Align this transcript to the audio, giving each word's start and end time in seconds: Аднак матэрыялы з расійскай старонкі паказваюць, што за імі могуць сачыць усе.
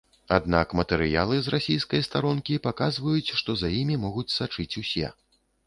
Аднак 0.35 0.71
матэрыялы 0.79 1.35
з 1.47 1.53
расійскай 1.55 2.01
старонкі 2.09 2.57
паказваюць, 2.65 3.33
што 3.43 3.51
за 3.65 3.73
імі 3.83 4.01
могуць 4.07 4.29
сачыць 4.41 4.71
усе. 4.85 5.07